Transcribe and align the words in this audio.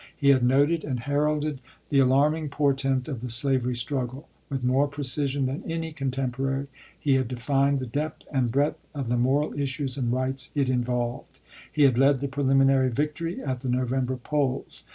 He 0.17 0.29
had 0.29 0.41
noted 0.41 0.83
and 0.83 1.01
heralded 1.01 1.59
the 1.89 1.99
alarming 1.99 2.49
portent 2.49 3.07
of 3.07 3.21
the 3.21 3.29
slavery 3.29 3.75
struggle. 3.75 4.27
With 4.49 4.63
more 4.63 4.87
precision 4.87 5.45
than 5.45 5.61
any 5.71 5.91
contemporary, 5.93 6.65
he 6.99 7.13
had 7.13 7.27
defined 7.27 7.77
the 7.79 7.85
depth 7.85 8.27
and 8.33 8.51
breadth 8.51 8.83
of 8.95 9.09
the 9.09 9.17
moral 9.17 9.53
issues 9.53 9.97
and 9.97 10.11
rights 10.11 10.49
it 10.55 10.69
involved; 10.69 11.39
he 11.71 11.83
had 11.83 11.99
led 11.99 12.19
the 12.19 12.27
preliminary 12.27 12.89
victory 12.89 13.43
at 13.43 13.59
the 13.59 13.69
Novem 13.69 14.05
ber 14.07 14.15
polls. 14.17 14.85